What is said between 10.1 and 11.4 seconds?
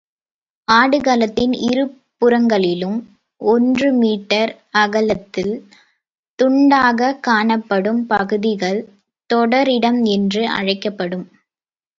என்று அழைக்கப்படும்.